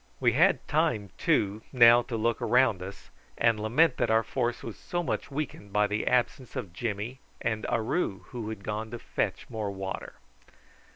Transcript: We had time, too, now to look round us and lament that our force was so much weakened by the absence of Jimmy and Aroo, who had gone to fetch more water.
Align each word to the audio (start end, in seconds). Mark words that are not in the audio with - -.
We 0.19 0.31
had 0.31 0.67
time, 0.67 1.11
too, 1.19 1.61
now 1.71 2.01
to 2.01 2.17
look 2.17 2.37
round 2.41 2.81
us 2.81 3.11
and 3.37 3.59
lament 3.59 3.97
that 3.97 4.09
our 4.09 4.23
force 4.23 4.63
was 4.63 4.75
so 4.75 5.03
much 5.03 5.29
weakened 5.29 5.71
by 5.71 5.85
the 5.85 6.07
absence 6.07 6.55
of 6.55 6.73
Jimmy 6.73 7.19
and 7.39 7.67
Aroo, 7.69 8.23
who 8.29 8.49
had 8.49 8.63
gone 8.63 8.89
to 8.89 8.97
fetch 8.97 9.47
more 9.47 9.69
water. 9.69 10.15